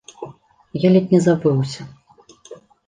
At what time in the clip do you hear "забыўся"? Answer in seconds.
1.27-1.81